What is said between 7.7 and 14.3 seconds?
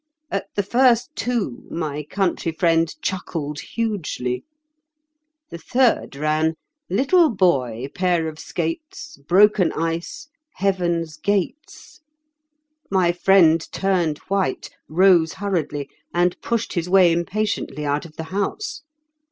pair of skates: broken ice; heaven's gates.' My friend turned